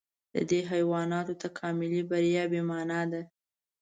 [0.33, 3.21] د دې حیواناتو تکاملي بریا بې مانا ده.